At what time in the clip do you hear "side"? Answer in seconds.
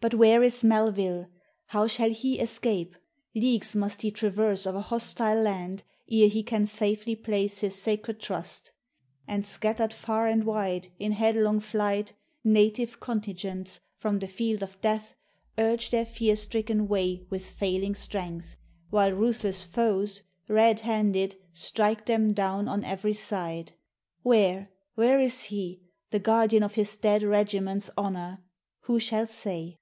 23.14-23.72